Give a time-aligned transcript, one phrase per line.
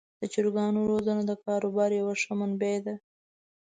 [0.21, 2.95] د چرګانو روزنه د کاروبار یوه ښه منبع ده.